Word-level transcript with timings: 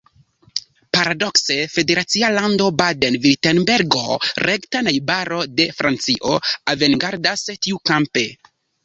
Paradokse, 0.95 1.57
federacia 1.73 2.31
lando 2.37 2.69
Baden-Virtembergo, 2.79 4.01
rekta 4.47 4.81
najbaro 4.87 5.43
de 5.61 5.69
Francio, 5.83 6.33
avangardas 6.75 7.45
tiukampe. 7.67 8.25